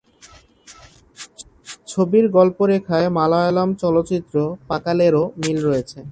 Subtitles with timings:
[1.87, 4.35] ছবির গল্পরেখায় মালায়ালম চলচ্চিত্র
[4.67, 5.99] "পাকালের"ও মিল রয়েছে।